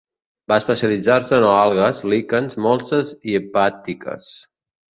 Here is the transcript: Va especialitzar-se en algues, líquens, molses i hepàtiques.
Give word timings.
Va 0.51 0.55
especialitzar-se 0.61 1.35
en 1.41 1.45
algues, 1.49 2.01
líquens, 2.15 2.59
molses 2.67 3.15
i 3.33 3.39
hepàtiques. 3.43 4.35